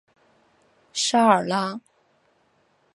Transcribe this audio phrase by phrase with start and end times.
[0.93, 1.79] 沙尔拉。